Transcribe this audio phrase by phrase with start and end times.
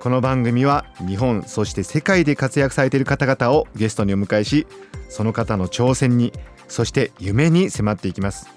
[0.00, 4.66] この番組は日本そして世界で活躍されている方々をゲストにお迎えし
[5.10, 6.32] その方の挑戦に
[6.68, 8.48] そして夢に迫っていきます。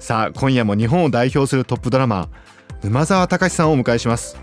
[0.00, 4.36] さあ今夜も日本を代表するトップドラマー沼澤隆さんをお迎えします。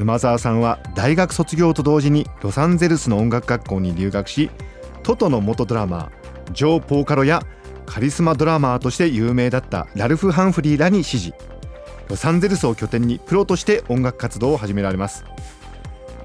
[0.00, 4.50] 沼澤さんは大学卒業と同時にロサンゼルスの音楽学校に留学し
[5.04, 7.40] トトの元ドラマージョー・ポーカロや
[7.86, 11.34] カリスマドラマーとして有名だったラルフ・ハンフリーらに師事
[12.08, 15.24] ロサンゼルスを拠点にプロとして音楽活動を始められます。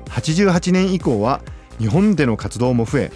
[0.05, 1.41] 88年以降は
[1.79, 3.11] 日本での活動も増え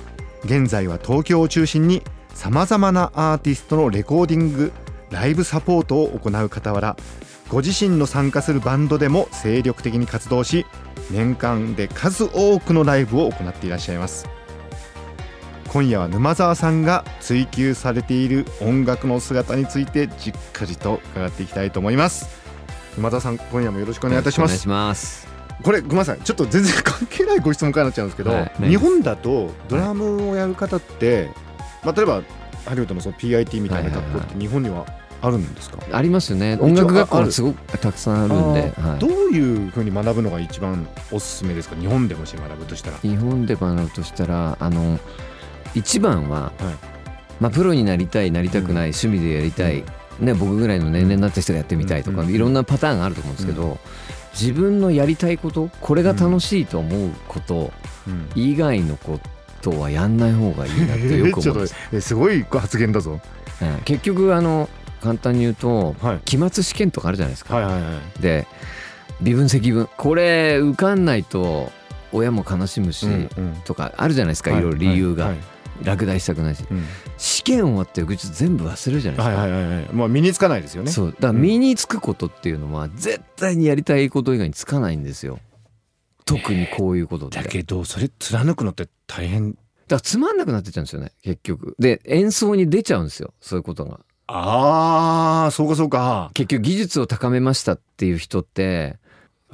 [0.46, 2.02] 現在は東京を中心に
[2.34, 4.72] さまざまなアーティストのレコーディング
[5.10, 6.96] ライブサポートを行う傍ら
[7.50, 10.66] ご自身の参加するバンドでも精力的に活動し
[11.12, 14.28] 年間で数多くのライブを行っていらっしゃいます。
[15.68, 22.45] 今夜は沼澤さんが追求されている音楽の姿についてじっくりと伺っていきたいと思います。
[22.98, 25.28] 沼澤さん今夜もよろしくお願いいたします。
[25.64, 28.70] これごめんなさいちょっと全然関係ないご質問からなっちゃうんですけど、はい。
[28.70, 31.30] 日本だとドラムをやる方って、
[31.84, 32.22] まあ、例えば
[32.66, 34.86] ハリウッドのその PIT みたいな学校って日本には
[35.22, 36.58] あるんですか、ありますよね。
[36.62, 41.76] 音楽学校はすごくたくさんあるんで、はあーどういうふうに学ぶのが一番おすすめですか？
[41.76, 42.98] 日本でもし学ぶとしたら。
[43.02, 45.00] い、日本で学ぶとしたらあの
[45.74, 46.52] 一番は、はい。
[47.40, 49.84] まあ、プロになりたいなりたくない、趣味でやりたい、
[50.20, 53.78] ね、僕ぐらいの年齢になった人がやってみたいとか、うんいろんなパターンがあると思うんですけど、
[54.40, 57.72] 自分のやりたいことこれが楽しいと思うこと
[58.08, 58.30] うん。
[58.36, 59.20] 以外のこ
[59.62, 63.20] とはやんない方がいいなってよく思うんです、 えすごい発言だぞ。
[63.62, 63.82] うん。
[63.84, 64.70] 結局あの
[65.02, 66.20] 簡単に言うとはい。
[66.26, 67.80] 期末試験とかあるじゃないですか、はいはいは
[68.18, 68.48] いで
[69.22, 69.88] 微分積分。
[69.96, 71.72] これ受かんないと
[72.12, 73.08] 親も悲しむし、
[73.64, 75.38] とかあるじゃないですか、い、ろいろ理由が、はい
[75.84, 76.66] 落第したくないし。
[76.70, 76.84] うん。
[77.18, 79.90] 試験終わって翌日全部忘れるじゃないですか、はいはいはいはい。
[79.92, 80.92] まあ身につかないですよね。
[80.92, 81.08] そう。
[81.12, 85.40] だから身につくことっていうのは絶対にやりたいこと以外につかないんですよ。
[86.26, 87.38] 特にこういうことって。
[87.38, 89.58] だだかけどそれ貫くのって大変。
[89.88, 91.76] らつまんなくなってっちゃうんですよね結局。
[91.80, 94.00] で演奏に出ちゃうんですよそういうことが。
[94.28, 96.32] ああそうかそうか。
[96.34, 98.98] 結局技術を高めましたっていう人って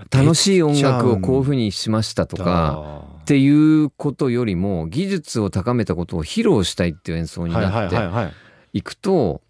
[0.09, 8.29] 楽しい音楽をこういうふうにしましたとかっていうことよりも技術を高めたことを披露したいっていう演奏にないっては
[8.73, 9.41] いくと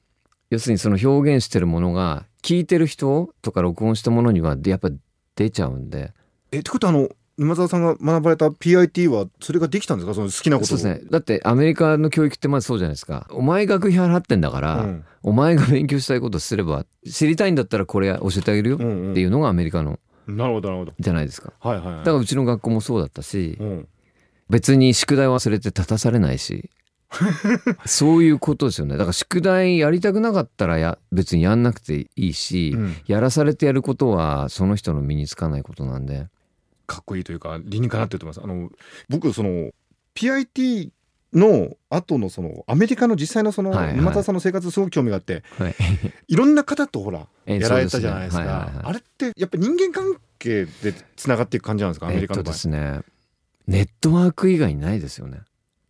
[0.51, 4.89] 要するにその表現してるものが聞いてる人とか録音したものにはやっぱ
[5.35, 6.13] 出ちゃうんで。
[6.51, 7.09] えってことはあの
[7.39, 10.13] 沼澤さんが学ばれた PIT はそれができたんですか？
[10.13, 11.01] その好きなことそうですね。
[11.09, 13.25] だってアメリカの教育ってまずそうじゃないですか。
[13.31, 15.05] お前学費払ってんだから、うん。
[15.23, 20.93] お前が勉強したいことすれば知りたいんだったらこれ教えてあげるよっていうのがアメリカのなるほどなるほど。
[20.99, 21.53] じゃないですか。
[21.59, 21.97] はいはいはい。
[21.99, 23.87] だからうちの学校もそうだったしうん。
[24.49, 26.69] 別に宿題忘れて立たされないし
[27.85, 28.97] そういうことですよね。
[28.97, 32.95] だから宿題やりたくなかったらや別にやんなくていいし、うん。
[33.05, 36.27] やらされてやることはその人の身につかないことなんで。
[36.87, 38.43] かっこいいというか理にかなってると思います。
[38.43, 38.69] あの
[39.09, 39.71] 僕その
[40.15, 40.89] PIT
[41.33, 43.95] の後のそのアメリカの実際のそのはいはい。
[43.95, 45.75] 沼田さんの生活すごく興味があってはい。
[46.27, 48.53] いろんな方とほらえやられたじゃないですそうですね。
[48.53, 48.83] はいはいはい。
[48.83, 52.53] かあれってやっぱ人間関係でつながっていく感じなんですかアメリカの場合？
[52.53, 52.99] えっとですね。
[53.67, 55.39] ネットワーク以外にないですよね。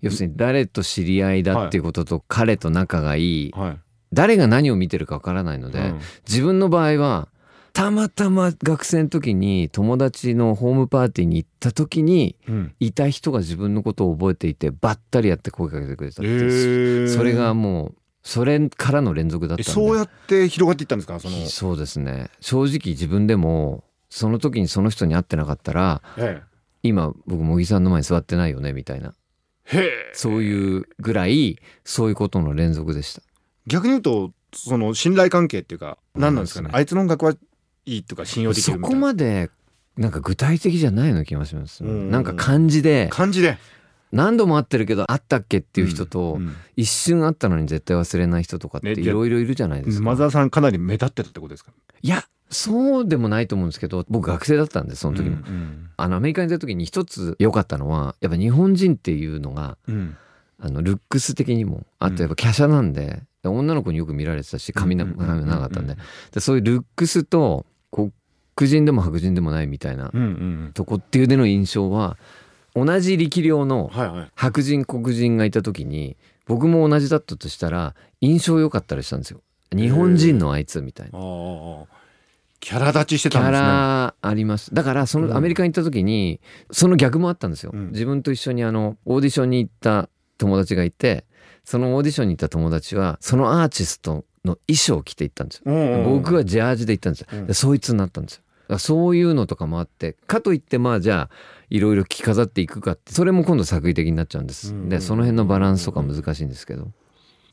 [0.02, 3.52] 要するに誰と知り合いだっていうことと彼と仲がいい。
[3.52, 3.78] はい。
[4.14, 6.00] 誰が何を見てるかわからないので、うん。
[6.28, 7.30] 自分の場合は
[7.74, 12.74] たまたま学生の時に友達のホームパーティーに行った時にうん。
[12.80, 19.72] いた人が自分のことを覚えていてばったりやって声かけてくれたってそれがもうそれからの連続だったんで。
[19.72, 21.20] えそうやって広がっていったんですか？
[21.20, 21.46] その。
[21.48, 22.30] そうですね。
[22.40, 26.42] 正直自分でもその時にその人に会ってなかったらえ
[26.84, 29.14] 今僕茂木さんの前に座ってないよねみたいな。
[29.74, 33.22] えへえそういうぐらいそういうことの連続でした。
[33.66, 36.68] 逆に言うとその信頼関係っていうか何なんですかね？
[36.68, 36.74] ね。
[36.76, 37.34] あいつの音楽は
[37.86, 39.00] いいとか信用できそこるみたいな。
[39.00, 39.50] まで
[39.98, 42.12] なんか具体的じゃないような気がします、うん。
[42.12, 43.10] なんか感じで。
[43.12, 43.58] 感じで。
[44.12, 46.56] 何度も会ってるけど会ったっけっていう人と、うん。
[46.76, 51.72] 一瞬会ったのに絶対忘れない人とかってねいろいろいるじゃないですか、沼澤さんかなり目立ってたってことですか？
[52.02, 60.18] いやそうでもないと思うんですけど僕学生だったんでその時も、うんあのアメリカに出た時に一つ良かったのはやっぱ日本人っていうのがうん。
[60.64, 66.00] あのルックス的にもあとやっぱ華奢なんで、で女の子によく見られてたし髪のうん髪も長かったんで,、うん
[66.32, 68.12] でそういうルックスとこう黒
[68.68, 70.12] 人でも白人でもないみたいな
[70.74, 72.18] とこっていうでの印象は
[72.76, 73.92] 同じ力量の
[74.36, 76.16] 白人黒人がいた時に
[76.46, 79.42] 僕も同じだったとしたら印象良かったりしたんですよ。
[79.74, 81.20] 日本人のあいつみたいな。
[82.60, 83.68] キャラ立ちしてキャたんですね。
[83.68, 84.74] ラあります。
[84.74, 86.40] だからそのアメリカに行った時に
[86.72, 87.92] その逆もあったんですよ、うん。
[87.92, 91.26] 自分と一緒にあのオーディションに行った友達がいて
[91.64, 97.48] そのオーディションに行った友達はそのアーティストの衣装を着て行ったんですよ、うんうん僕はジャージで行ったんですよ、うん。
[97.48, 98.80] でそいつになったんですよ。
[98.80, 101.36] そういうのとかもあってかといってまあじゃあ
[101.70, 106.88] いろいろ着飾っていくかってそれも今度作為的になっちゃうんです、うんでその辺のバランスとか難しいんですけど。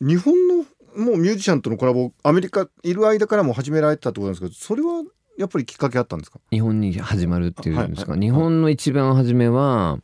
[0.00, 0.64] 日本の
[0.96, 5.02] もうミュージシャンとのコラボアメリカいる間からも始められてたってことなんですけどそれは
[5.37, 6.41] やっぱりきっかけあったんですか？
[6.50, 9.99] 日本に始まるっていうんですか、はい日本の一番初めは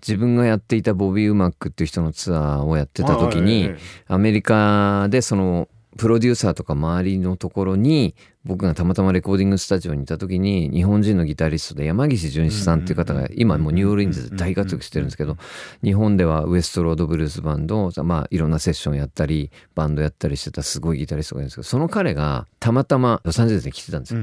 [0.00, 3.78] 自分がやっていたボビー・ウマックっていう人のツアーをやってた時に、はいはい。
[4.08, 5.68] アメリカでその
[5.98, 8.14] プロデューサーとか周りのところに
[8.44, 15.36] 僕がたまたまレコーディングスタジオにいた時に日本人のギタリストで山岸淳一さんっていう方が今もうニューオーリンズで大活躍してるんですけど
[15.82, 24.20] 日本ではウエストロードブルースバンドまあいろんなセッションやったりバンドやったりしてたすごいギタリストがいるんですけどその彼がたまたまロサンゼルスに来てたんですよ。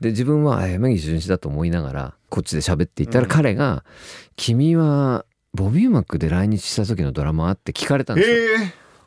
[0.00, 3.82] で自分はあ山岸淳一だと思いながらこっちで喋っていたら彼が
[4.36, 5.24] 「君は
[5.54, 8.36] ボビー・マックで来日した時のドラマ?」って聞かれたんですよ。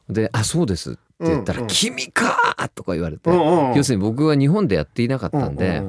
[0.10, 1.68] で「あそうです」って言ったら「うんうん。
[1.70, 2.38] 君か!」
[2.76, 3.30] とか言われて、
[3.76, 5.82] 要するに僕は日本でやっていなかったんで、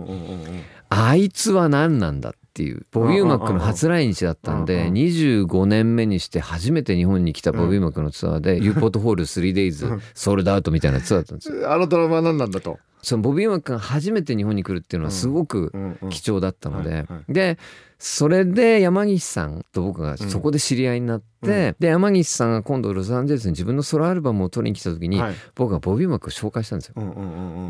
[0.89, 11.73] あいつは何なんだっていうボビー・マックの初来日だったんでうんうん25年目にして初めて日本に来たボビー・マックのツアーで、ユーポートホール 3days ソールドアウトみたいなツアーだったんですよ。
[11.73, 12.79] あのドラマは何なんだと？
[13.01, 15.73] そのボビー・マックが初めて日本に来るっていうのはすごく
[16.11, 17.59] 貴重だったので、で
[18.01, 25.35] それで山岸さんと僕がそこで知り合いになって、で山岸さんが今度ロサンゼルスに自分のソロアルバムを取りに来た時に、はい。
[25.57, 26.95] 僕がボビー・マックを紹介したんですよ。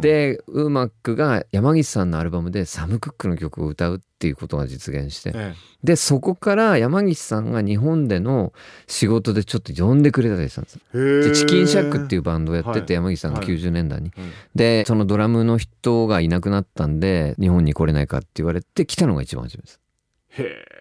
[0.02, 5.54] でウーマックが山岸さんのアルバムでサム・クックの曲を歌うっていうことが実現してえ
[5.84, 8.52] でそこから山岸さんが日本での
[8.86, 10.78] 仕事でちょっと呼んでくれたりしたんです。
[10.92, 12.86] でチキンシャックっていうバンドをやってはい。
[12.86, 19.80] て山岸さんがはい90年代に、うんでそのドラムの人がいなくなったんで日本に来れないかって言われて来たのが一番初めです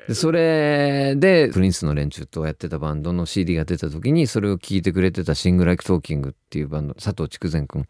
[0.08, 7.86] でそれでプリンスの連中とやってたバンドの CD が出た時にそれを聴いてくれてたシングライクトーキングっていうバンド佐藤竹善君。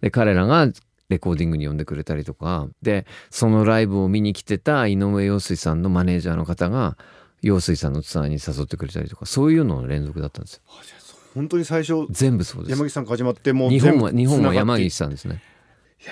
[0.00, 0.68] で彼らが
[1.08, 2.68] レコーディングに呼んでくれたりとか。
[2.80, 6.96] でそのライブを見に来てた井上陽水さんのマネージャーの方が
[7.42, 9.26] 陽水さんのツアーに誘ってくれたりとか。
[9.26, 10.62] そういうのの連続だったんですよ。
[11.34, 12.70] 本当に最初全部そうです。
[12.72, 15.42] 山岸さんから始まってもう日本は日本は山岸さんですね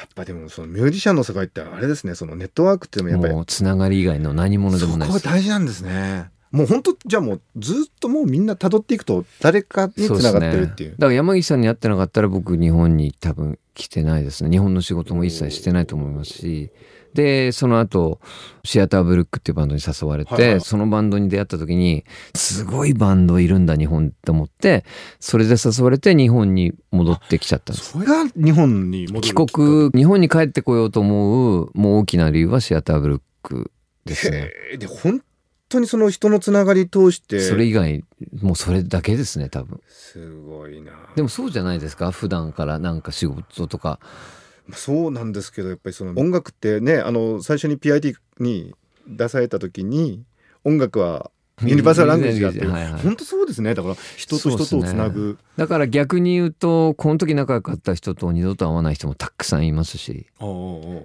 [0.01, 5.25] やっぱでもそのミュージシャンの世界ってあれですねそのネットワークっていうのもやっぱりもうつながり以外の何者でもないです。
[5.25, 6.31] 大事なんですね。
[6.51, 10.93] もう本当じゃあもうずっともうみんな辿っていくと誰かにつながってるっていう。
[10.93, 14.51] だから山岸さんに会ってなかったら僕日本に多分来てないですね。
[14.51, 16.71] 日本の仕事も一切してないと思いますし
[17.13, 18.21] でその後
[18.65, 20.61] シアターブルックっていうバンドに誘われて、はいはい。
[20.61, 22.05] そのバンドに出会った時に
[22.35, 24.85] すごいバンドいるんだ日本って思って
[25.19, 27.93] それで誘われて日本に戻ってきちゃったんです。
[27.93, 33.73] それが日本に戻る帰国日本に帰ってこようと思うもう大きな理由はシアターブルック
[34.05, 34.53] ですね。
[34.79, 35.21] で本
[35.69, 37.41] 当にその人のつながり通して？
[37.41, 38.05] それ以外
[38.41, 39.81] もうそれだけですね多分。
[39.89, 40.93] すごいな。
[41.17, 42.13] でもそうじゃないですか？
[42.13, 43.89] 普段からなんか仕事とか。
[43.89, 48.75] まあそうなんですけどやっぱりその音楽ってねあの最初に PIT に
[49.07, 50.25] 出された時に
[50.65, 51.31] 音楽は
[51.63, 53.03] ユニバーサルラングエージだってはいはい。
[53.03, 53.75] 本当そうですね。
[53.75, 60.27] だから人と人とをつなぐ、だから逆に言うとこの時仲良かった人と二度と会わない人もたくさんいますし。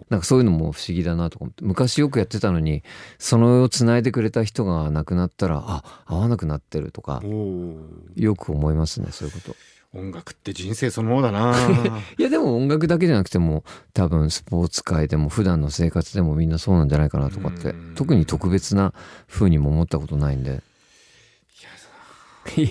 [0.10, 1.64] なんかそういうのも不思議だなと思って。
[1.66, 2.84] 昔よくやってたのに
[3.20, 7.22] そのをつないでくれた人が亡くなったらあ会わなくなってるとか
[8.16, 9.56] よく思いますねそういうこと
[9.96, 11.56] 音楽って人生そのものだな。
[12.20, 17.96] いやでも音楽だけじゃなくても多分スポーツ界でも普段の生活でもみんなそうなんじゃないかなとかってうん。
[17.96, 18.94] 特に特別な
[19.28, 20.62] 風にも思ったことないんで。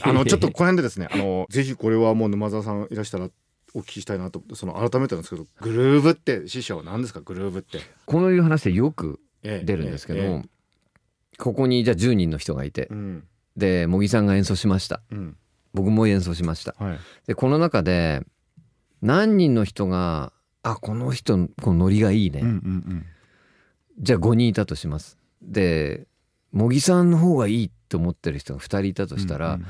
[0.02, 3.28] あのちょっとこの辺でですねあのぜひこれはもう沼澤さんいらしたら
[3.74, 7.20] お聞きしたいなとその改めてなんですけどグルーブって師匠何ですか？
[7.20, 10.48] グルーブって、このいう話でよくええ出るんですけど、えええ
[11.38, 12.82] ここにじゃあ10人の人がいて。
[12.82, 13.24] えうん。
[13.56, 15.02] で茂木さんが演奏しました。
[15.10, 15.36] うん
[15.74, 16.74] 僕も演奏しました。
[16.78, 16.98] はい。
[17.26, 18.22] でこの中で
[19.02, 23.06] 何人の人があこの人このノリがいいね、うんうん
[24.00, 25.18] じゃあ5人いたとします。
[25.40, 26.08] で
[26.52, 29.60] 茂木さんの方がいいと思ってる人が2人いたとしたら、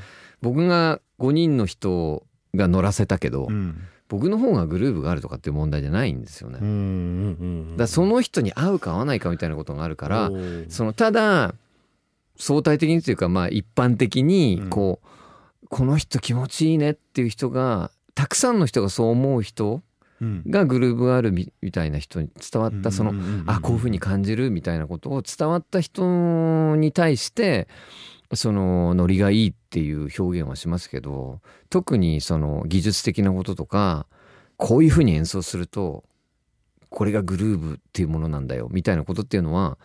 [0.41, 3.77] 僕が5人の人が乗らせたけど、うん。
[4.07, 6.73] 僕の方がグルーブがあるとかっていう問題じゃないんですよね、うんうん
[7.69, 10.31] うんだその人に合うか合わないかみたいなことがあるから、
[10.69, 11.55] そのただ
[12.37, 14.69] 相対的にというかまあ一般的にうん。
[14.69, 15.07] こう、
[15.69, 19.81] この人気持ちいいねっていう人がたくさんの人がそう思う人
[20.21, 20.43] うん。
[20.47, 22.91] がグルーブあるみみたいな人に伝わった。
[22.91, 23.13] その、
[23.47, 27.67] あこういうふうに感じるみたいなことを伝わった人に対して
[28.33, 34.07] そのノリがいいっていう表現はしますけど特にその技術的なこととか
[34.57, 36.05] こういうふうに演奏すると
[36.89, 39.77] これがグルーブっていうものなんだよみたいなことっていうのは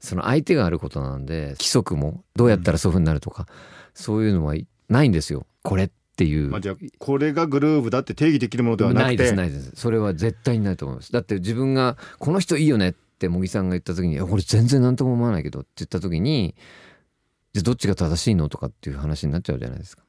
[0.00, 3.46] その相手があることなんで規則もどうやったらそういうふうになるとか、
[3.94, 4.54] そういうのは
[4.88, 5.46] ないんですよ。
[5.62, 6.48] これっていう。
[6.48, 9.06] まあ、じゃあこれがグルーブだって定義できるものではなくて。
[9.06, 9.72] ないですないです。
[9.74, 11.12] それは絶対にないと思います。
[11.12, 16.54] だって自分が「この人いいよね」って茂木さんが言った時に「いやこれ全然何とも思わないけど」って言った時に
[17.52, 20.02] じゃあどっちが正しいのとかっていう話になっちゃうじゃないですか。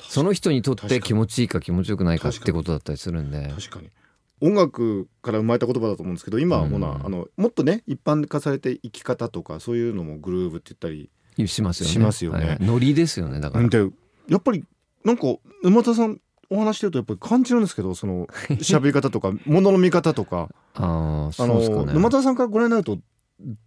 [0.00, 3.52] その人にとって気持ちいいか気持ちよくないかってことだったりするんで。
[3.56, 3.90] 確かに。
[4.40, 7.06] 音楽から生まれた言葉だと思うんですけど今はもうな、うん。
[7.06, 11.10] あのもっとね一般化されて生き方とかそういうのもグルーブって言ったり、
[11.48, 11.92] しますよね。
[11.92, 12.46] しますよね。
[12.46, 12.58] はい。
[12.60, 13.68] ノリですよねだから。
[13.68, 13.90] で
[14.28, 14.64] やっぱり
[15.04, 15.22] なんか
[15.62, 16.20] 沼田さん
[16.50, 18.26] お話してるとやっぱり感じるんですけどその
[18.60, 20.48] 喋り方とか物の見方とか。
[20.74, 21.86] あああそうですかね。
[21.86, 22.98] の沼田さんからご覧になると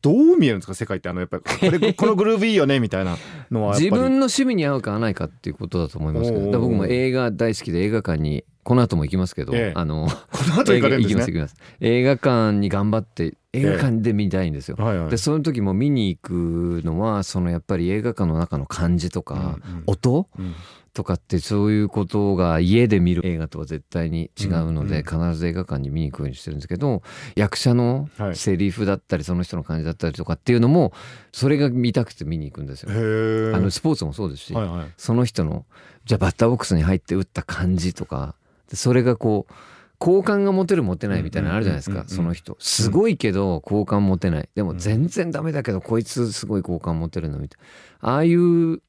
[0.02, 1.10] どう見えるんですか世界って。
[1.10, 3.18] あのやっぱり これこのグルーブいいよねみたいな
[3.52, 9.74] のは自分の趣味に合うか合わないかっていうことだと思いますけど僕も映画大好きで映画館にこの後も行きますけど、ええ。
[9.76, 11.16] あのこの後行かれるんですね。
[11.16, 11.56] 行きます行きます。
[11.80, 15.10] 映画館に頑張って映画館で見たいんですよ、はいはい。
[15.10, 19.84] でその時も見に行くのはそのやっぱり映画館の中の感じとか、うんうん。
[19.88, 20.56] 音うん。
[20.94, 27.02] とかってそういうことが家で見る映画とは絶対に違うので、必ず映画館に見に行くようにしてるんですけど
[27.36, 28.36] 役者のはい。
[28.36, 30.92] セリフだったりその人の感じだったりとかっていうのも
[31.32, 32.90] それが見たくて見に行くんですよ。
[32.92, 34.86] あのスポーツもそうですし、はいはい。
[34.98, 35.66] その人の
[36.04, 38.36] じゃあバッターボックスに入って打った感じとか
[38.70, 39.54] でそれがこう
[40.02, 42.58] 好感が持てる持てないみたいなのあるじゃないですかその人。
[42.60, 44.50] すごいけど好感持てない。
[44.56, 47.60] でも全然ダメだけどこいつすごい好感持てるのみたい
[48.02, 48.82] なああいう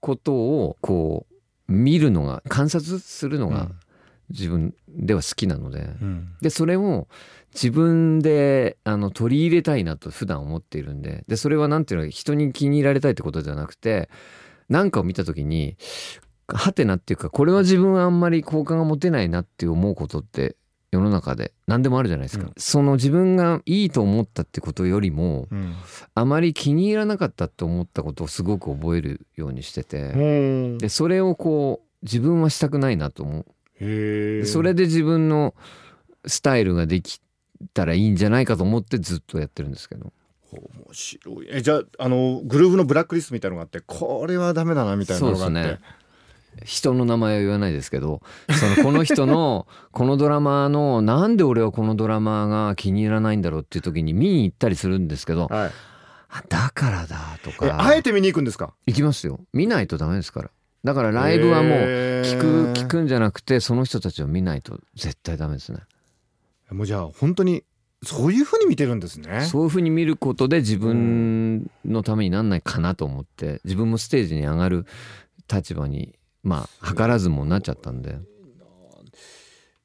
[0.00, 1.24] ことをこ
[1.68, 3.70] う見るのが観察するのが
[4.28, 5.82] 自分では好きなので。
[6.02, 6.34] うん。
[6.40, 7.06] でそれを
[7.54, 11.22] 自分であの取り入れたいなと普段思っているんで。
[11.28, 14.10] でそれはなんていうの人に気に入られたいってことじゃなくて
[14.68, 15.76] 何かを見た時に
[16.48, 20.56] はてなっていうかこれは自分はあんまり好感が持てないなって思うことって
[20.92, 22.52] 世の中で何でもあるじゃないですか、うん。
[22.56, 25.74] その自分がいいと思ったってことよりもうん。
[26.14, 30.16] あまり気に入らなかったって思ったことをすごく覚えるようにしててう。
[30.16, 34.46] んでそれをこう自分はしたくないなと思う。
[34.46, 35.54] それで自分の
[36.26, 37.20] スタイルができ
[37.74, 40.12] たらいいんじゃないかと思ってずっとやってるんですけど。
[40.52, 40.62] 面
[40.92, 41.48] 白い。
[41.50, 45.62] えじゃああのグルーブのブラックリストみたいなのがあってこれはダメだなみたいなそうのがあって。
[45.62, 45.80] ですね
[46.64, 48.20] 人の名前は言わないですけど
[48.50, 55.70] そのこの人の このドラマーのなんで俺はこのドラマーが気に入らないんだろうっていう時に見に行ったりするんですけどはい。
[56.28, 58.74] あだからだとえかあえて見に行くんですか？
[58.86, 59.40] 行きますよ。
[59.52, 60.50] 見ないとダメですから。
[60.84, 61.72] だからライブはもう
[62.24, 65.80] 聞く聞くんじゃなくてその人たちを見ないと絶対ダメですね。
[66.70, 67.62] もうじゃあ本当に
[68.02, 69.42] そういう風に見てるんですね。
[69.42, 74.84] そういうふうに見ることで自分のためになんないかなと思って自分もステージに上がる
[75.52, 76.15] 立場に
[76.46, 78.18] まあ図らずもなっちゃったんで。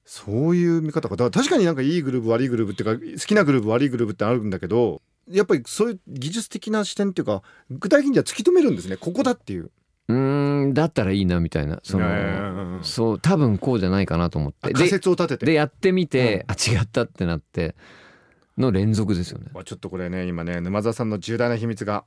[0.06, 9.72] そういう見方かだから確かになんかいいグルーブ悪いグルーブっていうか好きなグルーブ悪いグルーブってあるんだけどやっぱりそういう技術的な視点っていうか具体的には突き止めるんですねここだっていう。
[10.10, 11.80] うーんだったらいいなみたいな。
[11.84, 14.58] そうんのそう多分こうじゃないかなと思って。
[14.64, 15.46] あ仮で説を立てて。
[15.46, 17.76] でやってみて、あ違ったってなって
[18.58, 19.46] の連続ですよね。
[19.54, 22.04] まあちょっとこれね今ね沼澤さんの重大な秘密が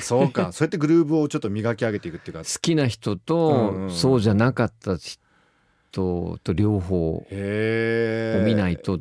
[0.00, 0.52] そうか。
[0.52, 2.40] そうやってグルーブをちょっと磨き上げていくっていうか。
[2.44, 3.90] 好きな人うんとうん。
[3.90, 9.00] そうじゃなかった人と両方を見ないとっ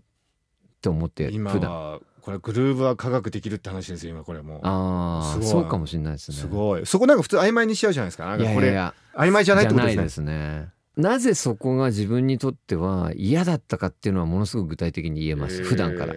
[0.81, 1.71] て思って今普段。
[1.71, 4.59] はこれグルーブは科学できるって話ですよ今これもう。
[4.63, 5.47] ああすごい。
[5.47, 6.37] そうかもしれないですね。
[6.37, 6.85] すごい。
[6.85, 8.25] そこなんか普通曖昧にしちゃうじゃないですか。
[8.25, 10.69] なんいかこれやいやいや曖昧じゃないってことですね。
[10.97, 15.63] なぜそこが自分にとっては嫌だったかっていうのはものすごく具体的に言えます。
[15.63, 16.13] 普段から。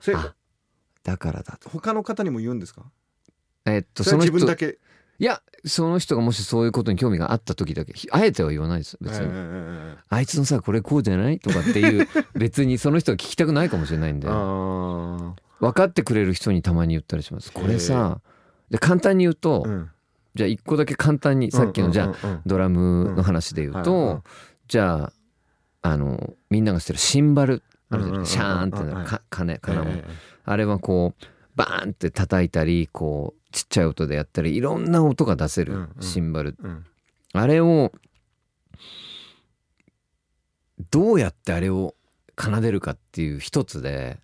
[0.00, 0.12] そ
[1.04, 1.70] だからだと。
[1.70, 2.82] 他の方にも言うんですか？
[3.74, 4.38] えっとその人
[5.20, 12.08] いやその人がもしそういうことに興味があった時だけひあえては言わないです別に、うんうんうんあいつのさこれこうじゃないとかっていう
[12.38, 14.28] 別にその人は聞きたくないかもしれないんで。
[15.60, 17.52] 分かってくれる人にたまに言ったりします。
[17.52, 18.20] これさ
[18.70, 19.90] で簡単に言うと、ーうん。
[20.34, 24.22] じゃあ一個だけ簡単にさっきのじゃあドラムの話で言うと、
[24.68, 25.10] じゃ
[25.82, 28.26] ああのみんなが知ってるシンバルあるじゃない？
[28.26, 30.10] シャーンってなはいるか鐘金物、ええ。
[30.44, 31.24] あれはこう
[31.58, 36.02] バーンって叩いたりこうちっちゃい音でやったりいろんな音が出せるうんうん。
[36.02, 36.86] シンバル、うん。
[37.32, 37.92] あれを
[40.90, 41.94] どうやってあれを
[42.38, 44.18] 奏でるかっていう一つで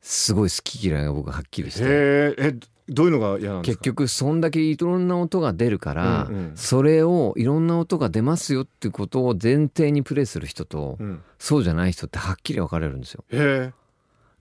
[0.00, 1.84] すごい好き嫌いが僕ははっきりして。
[1.84, 2.54] へええ
[2.88, 3.82] どういうのが嫌なんですか？
[3.82, 6.52] 結局そんだけいろんな音が出るから、うんうん。
[6.56, 11.22] それをいろんな音が出ますよっていうことを前提にプレイする人と、うん。
[11.38, 13.24] そうじゃない人ってはっきり分かれるんですよ。
[13.30, 13.72] へ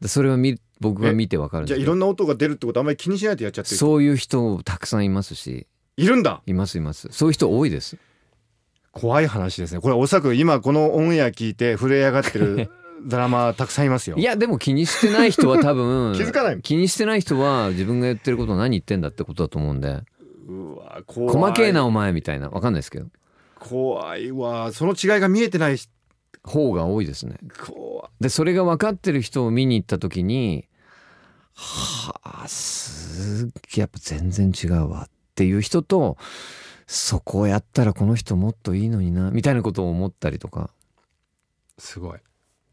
[0.02, 5.68] でそれは見僕が見て分かるえんじゃあいろんな音が出るってことあんまり気にしないでやっちゃってるそういう人たくさんいますし。
[5.98, 6.42] いるんだ？
[6.46, 7.10] いますいます。
[7.12, 7.98] そういう人多いです。
[8.92, 9.82] 怖い話ですね。
[9.82, 12.70] これおそらく今このオンエア聞いて震え上がってる
[13.06, 14.18] ドラマたくさんいますよ。
[14.18, 20.02] いやでも気にしてない人は多分 気づかない気にしてない人は自分が言ってること何言ってんだってことだと思うんで。
[20.48, 21.36] うわ怖い。
[21.36, 22.50] 細けえなお前みたいな。
[22.50, 23.08] 分かんないですけど。
[23.60, 24.72] 怖いわ。
[24.72, 25.90] その違いが見えてないし
[26.44, 27.36] 方が多いですね。
[27.66, 28.10] 怖い。
[28.22, 30.66] でそれが分かってる人を見に行った時に
[31.60, 36.18] はあすっげえやっぱ全然違うわっていう人と
[36.88, 40.70] そこをやったらこの人もっといいのになみたいなことを思ったりとか。
[41.78, 42.20] すごい。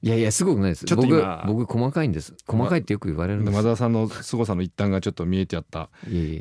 [0.02, 0.85] いやいやすごくないです。
[0.85, 2.35] ちょっと僕今僕細かいんです。
[2.47, 3.52] 細かいってよく言われるんです。
[3.52, 5.90] 沼澤さんの凄さの一端がちょっと見えてあった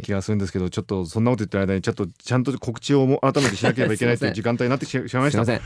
[0.04, 5.38] 気がするんですけどちょっとそんなこと言ってる間にちょっとちゃんと告知をも改めてしなければいけないという時間帯になってしまいますした。
[5.38, 5.62] いません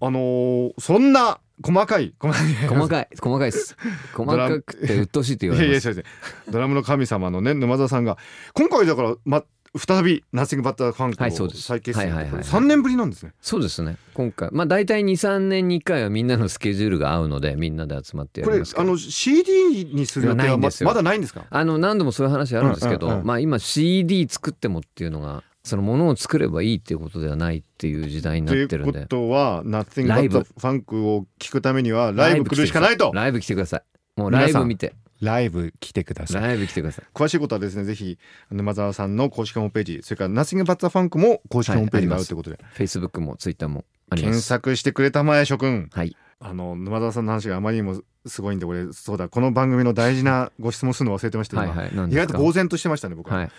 [0.00, 2.68] あのーそんな細かい細かい。
[2.68, 3.76] 細かい細かいです。
[4.14, 5.88] 細かくて鬱陶しいってい言われます。
[5.88, 6.52] やいや違う違う。
[6.52, 8.16] ドラムの神様のね沼澤さんが
[8.54, 9.44] 今回だからま
[9.76, 13.32] 再びナッシングバッターファンクを再結成はいはいはい3年ぶりなんですね。
[13.40, 13.96] そうですね。
[14.14, 14.48] 今回。
[14.52, 18.82] まあ大体23年に1回はみんなのスケジュールが合うのでみんなで集まってやこれりますけど。
[18.82, 20.88] あの CD にする予定ないんですよ。
[20.88, 21.44] はままだないんですか？
[21.50, 33.12] あの何度もそういう話あるんですけど、うんうんうんまあ今 CD 作ってもっていうのがそのものを作ればいいっていうことではないっていう時代になというこってるんでとは Nothing ライ But ブ the Funk を聞くためにはライブ来るしかないと。
[33.14, 33.82] ライブ来てください。
[34.20, 34.94] もうライブ見て。
[35.20, 36.42] ライブ来てください。
[36.42, 37.04] ライブ来てください。
[37.12, 38.18] 詳しいことはですねぜひ
[38.50, 45.90] 沼澤さんの公式ホームページそれから Nothing But the Funk も公式ホームページがあるということで、Facebook も Twitter もありま検す索してくれたまえ諸君。
[45.92, 46.16] はい。
[46.40, 51.74] あの沼澤さんの話があまりにもすごいんで俺そうだこの番組の大事なご質問するの忘れてました、今。
[51.74, 51.96] はいはい。
[51.96, 53.50] 何意外と呆然としてましたね僕は、はい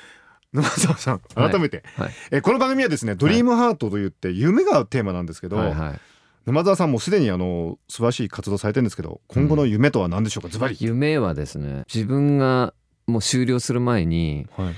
[0.53, 1.51] 沼澤さんはい。
[1.51, 2.11] 改めて、はい。
[2.31, 5.99] えこの番組はですね「ドリームハートといって夢がテーマなんですけど、はいはい。
[6.45, 10.49] 沼澤さんもすでにあの素晴らしい活動されてるんですけど今後の夢とは何でしょうか？
[10.49, 12.73] ズバリ、夢はですね自分が
[13.05, 14.71] もう終了する前には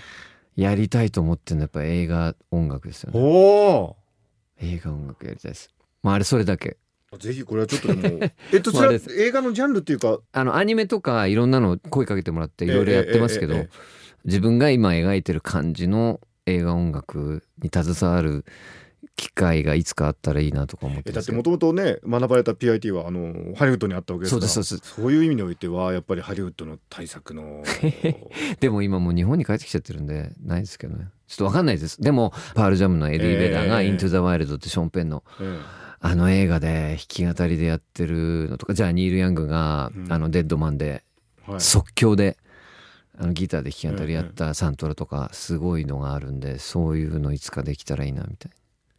[0.57, 3.23] い、やりたいと思ってるのはやっぱ映画音楽ですよおね。
[3.23, 3.95] お
[4.59, 5.69] 映画音楽やりたいです。
[6.03, 6.77] まああれそれだけ。
[7.19, 8.19] ぜひこれはちょっとでも
[8.53, 10.19] えっとそれは映画のジャンルっていうか。
[10.33, 18.45] あのアニメとかいろんなの声かけてもらっていろいろやってますけどえええええ自分が今描いてる感じの映画音楽に携わる
[19.15, 24.47] 機会がいつかあったらいいなとか思ってえだってもともとね学ばれた PIT はあのハリウッドにあったわけですから。
[24.47, 24.95] そうですそうです。
[24.95, 27.63] そういう意味においてはやっぱりハリウッドの対策の。
[28.59, 31.09] でも今もう日本に帰ってきちゃってるんでないですけどね。
[31.27, 32.01] ちょっとわかんないです。
[32.01, 33.87] でもパールジャムのエディ・ベダーが「ええ。
[33.89, 35.59] イントゥ・ザ・ワイルド」ってショーン・ペンのえ
[35.99, 41.03] あの映画で弾き語りでやってるのとかじゃあニール・ヤングがうんあのデッドマンで
[41.47, 41.51] え。
[41.51, 42.37] はい即興で
[43.21, 48.51] あのギターで弾き語りやったサントラとかすごいのがあるんでそういうのいつかできたらいいなみたい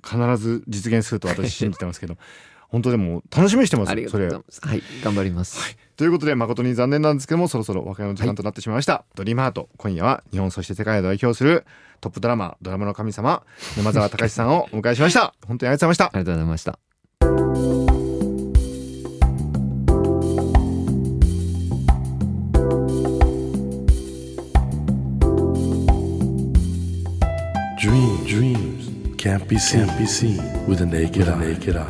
[0.04, 2.16] 必ず実現すると私信じてますけど
[2.70, 4.60] 本当でも楽しみにしてまなありがとすそうれございます。
[4.66, 11.66] はい頑張ります、ということで誠に残念なんですけどもそろそろお別れの時間となってしまいました、ドリームハート今夜は日本そして世界を代表する
[12.00, 13.42] トップドラマードラマの神様
[13.76, 15.34] 沼澤隆さんをお迎えしました。
[15.46, 16.04] 本当にありがとうございました。
[16.06, 16.91] ありがとうございました
[29.32, 31.38] can't be seen, can't be seen with a naked, eye.
[31.38, 31.86] naked eye.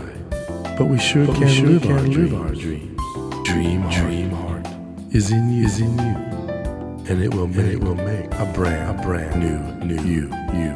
[0.78, 2.96] But we sure can, sure live, can our live our dreams.
[3.42, 4.66] Dream, dream heart
[5.10, 6.14] is in you, is in you,
[7.08, 10.72] and it will make, it will make a brand, a brand new, new you, you.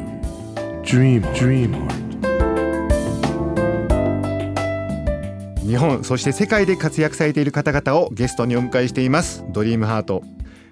[0.83, 2.03] Dream, dream heart.
[5.65, 10.23] 日本そして世界で活躍されている方々をゲストにお迎えしていますドリームハート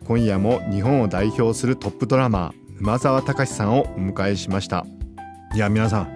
[0.05, 4.85] 今夜も日本を代表するトップドラマー沼澤隆さんをお迎えしました
[5.55, 6.09] いや皆さん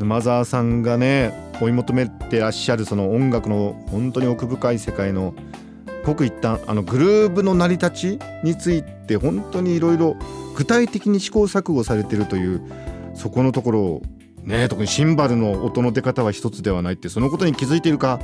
[0.00, 5.32] 沼澤さんがね追い求めてらっしゃるその音楽の本当に奥深い世界の
[6.04, 10.16] 僕一旦あのグルーブの成り立ちについて本当にいろいろ
[10.56, 12.60] 具体的に試行錯誤されてるという
[13.14, 14.02] そこのところを
[14.42, 18.18] ね特にシンバルの音の出方は一つではないってそのことに気づいているか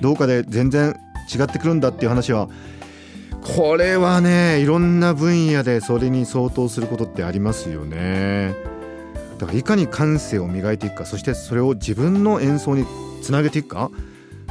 [0.00, 0.96] どうかで全然
[1.32, 2.48] 違ってくるんだっていう話は
[3.56, 8.75] これはねいろんな分野でそれに相当することってありますよね。
[9.38, 12.86] だからいかに感性を磨いていくかそしてそれを自分の演奏に
[13.22, 13.90] つなげていくか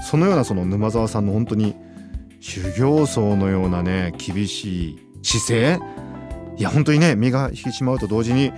[0.03, 1.75] そのようなその沼澤さんの本当に
[2.39, 5.79] 修行僧のようなね厳しい姿勢。
[6.57, 8.53] いや本当にね身が引き締まうと同時に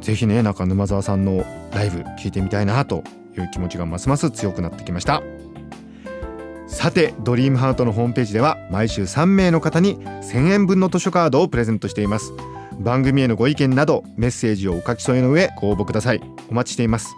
[0.00, 3.04] ぜひねなんか沼澤さんのライブ聞いてみたいなと
[3.36, 5.22] いう気持ちがますます強くなってきました。
[6.66, 12.32] さてドリームハートのホームページでは毎週3名の方に1000円分の図書カードをプレゼントしています。
[12.80, 16.20] 番組へのご意見などメッセージをお書き添えの上ご応募ください。
[16.50, 17.14] お待ちしています。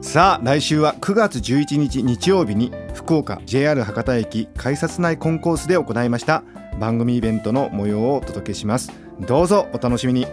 [0.00, 6.44] さあ来週は9月11日日曜日に福岡 JR 博多駅改札内コンコースで行いました
[6.78, 8.92] 番組イベントの模様をお届けします。
[9.20, 10.26] どうぞお楽しみに。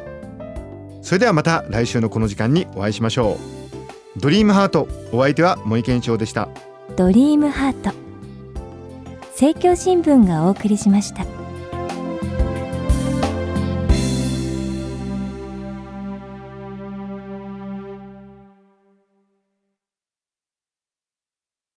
[1.01, 3.37] それではまた来週のこの時間にお会いしましょ
[4.17, 4.19] う。
[4.19, 6.49] ドリームハートお相手は森健一郎でした。
[6.95, 8.01] ドリームハート。
[9.41, 11.25] 政教新聞がお送りしました